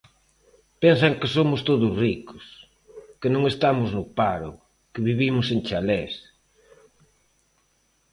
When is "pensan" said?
0.83-1.13